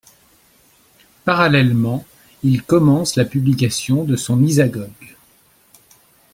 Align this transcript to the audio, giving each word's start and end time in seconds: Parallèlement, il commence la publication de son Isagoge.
Parallèlement, 1.25 2.03
il 2.41 2.63
commence 2.63 3.15
la 3.17 3.23
publication 3.23 4.03
de 4.03 4.15
son 4.15 4.41
Isagoge. 4.43 5.15